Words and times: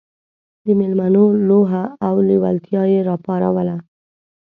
د 0.65 0.67
مېلمنو 0.79 1.25
لوهه 1.49 1.83
او 2.07 2.15
لېوالتیا 2.27 2.83
یې 2.93 2.99
راپاروله. 3.09 3.77